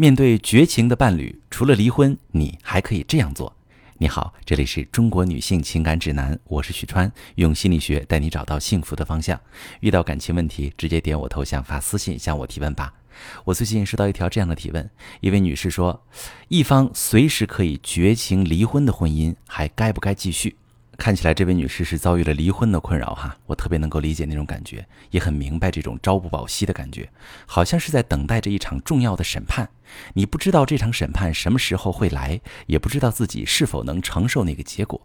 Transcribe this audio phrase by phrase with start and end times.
[0.00, 3.54] 面对绝情的伴侣，除了离婚，你还可以这样做。
[3.98, 9.38] 你好，这里是中国女性情感指南，我是许川，用心理学带你找到幸福的方向。
[9.80, 12.94] 遇到感情问题，直接点我头像发私信向我提问吧。
[13.44, 14.88] 我最近收到一条这样的提问，
[15.20, 16.02] 一位女士说：
[16.48, 20.56] 一方随时可以绝情离婚的婚姻，还该不该继续？
[21.00, 27.08] 看起来这位女士是遭遇了离婚的困扰哈，我特别能够理解那种感觉，也很明白这种朝不保夕的感觉，
[27.46, 29.70] 好像是在等待着一场重要的审判。
[30.12, 35.00] 你不知道这场审判什么时候会来，也不知道自己是否能承受那个结果。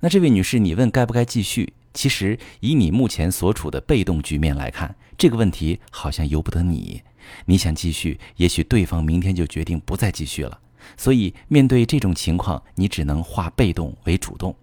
[0.00, 1.74] 那这位女士，你问该不该继续？
[1.94, 7.02] 其实以你目前所处的被动局面来看，这个问题好像由不得你。
[7.46, 10.58] 你想继续，也许对方明天就决定不再继续了。
[10.96, 14.56] 所以面对这种情况，你只能化被动为主动。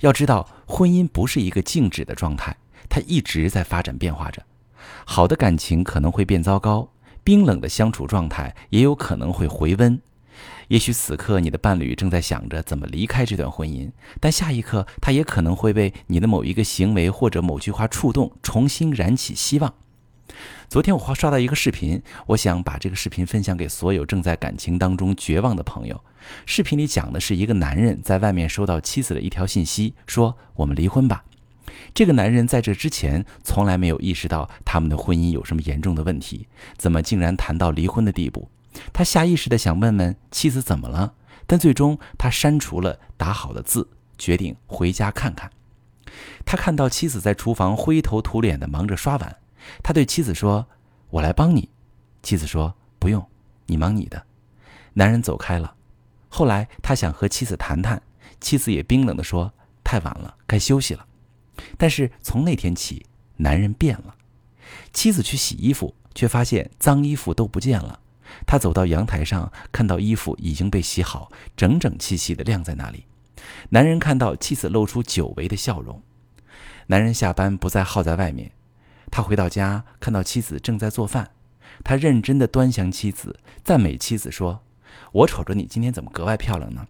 [0.00, 2.56] 要知道，婚姻不是一个静止的状态，
[2.88, 4.42] 它一直在发展变化着。
[5.04, 6.90] 好的感情可能会变糟糕，
[7.22, 10.00] 冰冷的相处状态也有可能会回温。
[10.68, 19.74] 也许此刻你的伴侣正在想着怎么离开这段婚姻，但下一刻他也可能会被你的某一个行为或者某句话触动，重新燃起希望。
[20.68, 26.02] 昨天我刷到一个视频，我想把这个视频分享给所有正在感情当中绝望的朋友。
[26.46, 31.24] 视频里讲的是一个男人在外面收到妻子的一条信息，说我们离婚吧。
[31.92, 38.48] 这个男人在这之前从来没有意识到他们的婚姻有什么严重的问题，怎么竟然谈到离婚的地步？
[38.92, 41.14] 他下意识的想问问妻子怎么了，
[41.46, 45.50] 但最终他删除了打好的字，决定回家看看。
[46.44, 49.36] 他看到妻子在厨房灰头土脸的忙着刷碗。
[49.82, 50.66] 他对妻子说
[51.10, 51.68] ：“我来帮你。”
[52.22, 53.26] 妻子说：“不用，
[53.66, 54.24] 你忙你的。”
[54.94, 55.74] 男人走开了。
[56.28, 58.02] 后来他想和妻子谈谈，
[58.40, 59.52] 妻子也冰冷地说
[59.84, 61.06] ：“太晚了，该休息了。”
[61.78, 63.06] 但是从那天起，
[63.36, 64.16] 男人变了。
[64.92, 68.00] 妻子去洗衣服，却发现脏衣服都不见了。
[68.46, 73.04] 他走到阳台上，看到衣服已经被洗好，整整齐齐地晾在那里。
[73.68, 76.02] 男人看到妻子露出久违的笑容。
[76.86, 78.50] 男人下班不再耗在外面。
[79.10, 81.30] 他回到家，看到妻子正在做饭，
[81.82, 84.62] 他认真地端详妻子，赞美妻子说
[85.12, 86.86] ：“我瞅着你今天怎么格外漂亮呢？”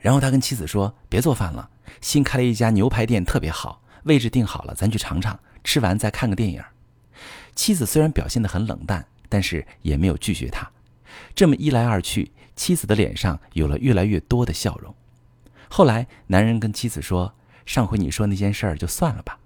[0.00, 6.62] 然后他跟妻子说：“别做饭了，新开了一家牛排店，特别好，位置定好了，咱去尝尝，吃完再看个电影。”
[7.54, 10.70] 妻子虽然表现得很冷淡，但是也没有拒绝他。
[11.34, 14.94] 这么一来二去，妻子的脸上有了越来越多的笑容。
[15.68, 17.34] 后来，男人跟妻子说
[17.66, 19.38] ：“上回你说那件事儿就算了吧。”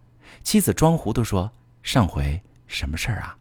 [0.44, 1.52] 妻子装糊涂说。
[1.82, 3.36] 上回什么事儿啊？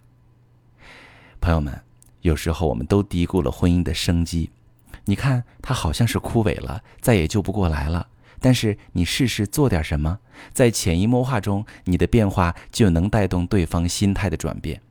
[1.40, 1.80] 朋友们，
[2.22, 4.50] 有时候我们都低估了婚姻的生机。
[5.06, 8.08] 你看，它好像是枯萎了，再也救不过来了。
[8.40, 10.20] 但是你试试做点什么，
[10.52, 14.82] 在潜移默化中，你的变化就能带动对方心态的转变。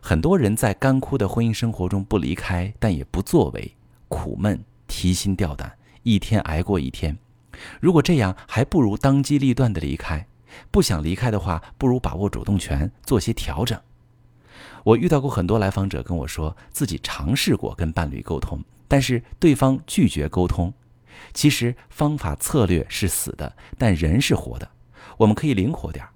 [0.00, 3.74] 很多人在干枯的婚姻生活中不离开，但也不作为，
[4.06, 7.18] 苦闷、提心吊胆，一天挨过一天。
[7.80, 10.26] 如果这样，还不如当机立断的离开。
[10.70, 13.78] 不想离开的话，不如把握主动权，做些调整。
[14.84, 20.72] 我遇到过很多来访者跟我说，自己尝试过跟伴侣沟通，但是对方拒绝沟通。
[21.32, 24.68] 其实方法策略是死的，但人是活的，
[25.16, 26.10] 我们可以灵活点儿。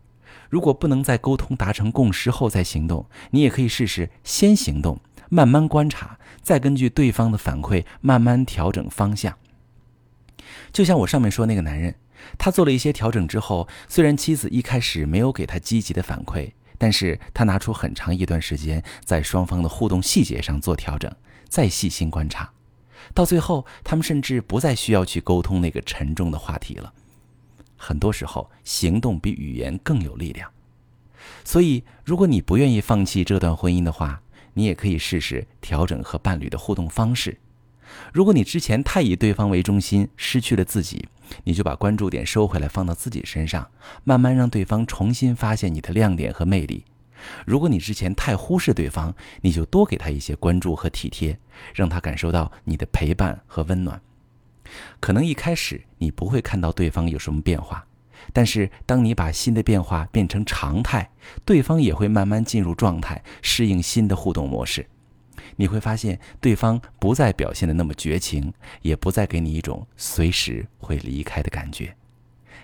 [0.49, 9.37] 如果不能在沟通达成共识后再行动，你也可以试试先行动，慢慢观察，再根据对方的反馈慢慢调整方向。
[10.73, 11.95] 就像我上面说那个男人。
[12.37, 21.11] 他做了一些调整之后，虽然妻子一开始没有给他积极的反馈，但是他拿出很长一段时间，在双方的互动细节上做调整，
[21.49, 22.53] 再细心观察，
[23.15, 26.93] 到最后，他们甚至不再需要去沟通那个沉重的话题了。
[27.75, 30.51] 很多时候，行动比语言更有力量。
[31.43, 34.21] 所以，如果你不愿意放弃这段婚姻的话，
[34.53, 37.39] 你也可以试试调整和伴侣的互动方式。
[38.13, 41.09] 如果你之前太以对方为中心，失去了自己，
[41.45, 43.71] 你就把关注点收回来，放到自己身上，
[44.05, 46.85] 慢慢让对方重新发现你的亮点和魅力。
[47.45, 51.39] 如果你之前太忽视对方，你就多给他一些关注和体贴，
[51.75, 54.01] 让他感受到你的陪伴和温暖。
[55.01, 57.85] 可能一开始你不会看到对方有什么变化，
[58.33, 61.11] 但是当你把新的变化变成常态，
[61.45, 64.87] 对方也会慢慢进入状态，适应新的互动模式。
[65.57, 68.53] 你会发现，对方不再表现的那么绝情，
[68.83, 71.97] 也不再给你一种随时会离开的感觉。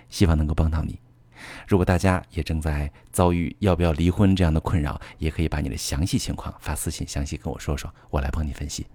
[0.09, 0.99] 希望能够帮到你。
[1.67, 8.87] 如果大家也正在遭遇要不要离婚这样的困扰，也可以把你的详细情况发私信，详细跟我说说，我来帮你分析。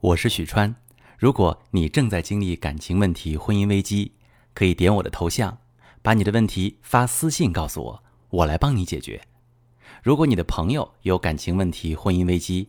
[0.00, 0.74] 我是许川。
[1.18, 4.12] 如果你正在经历感情问题、婚姻危机，
[4.54, 5.58] 可以点我的头像，
[6.00, 9.20] 把你的问题发私信告诉我，我来帮你解决。
[10.02, 12.68] 如果你的朋友有感情问题、婚姻危机，